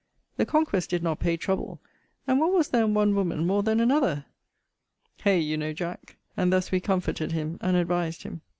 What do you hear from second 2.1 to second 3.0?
and what was there in